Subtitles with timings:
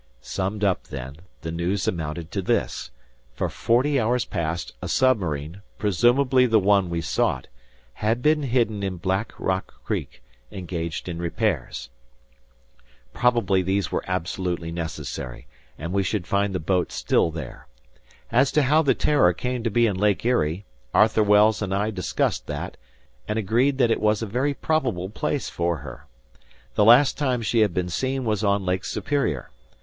[0.21, 2.89] Summed up, then, the news amounted to this:
[3.35, 7.45] For forty hours past a submarine, presumably the one we sought,
[7.93, 11.91] had been hidden in Black Rock Creek, engaged in repairs.
[13.13, 15.45] Probably these were absolutely necessary,
[15.77, 17.67] and we should find the boat still there.
[18.31, 20.65] As to how the "Terror" came to be in Lake Erie,
[20.95, 22.75] Arthur Wells and I discussed that,
[23.27, 26.07] and agreed that it was a very probable place for her.
[26.73, 29.51] The last time she had been seen was on Lake Superior.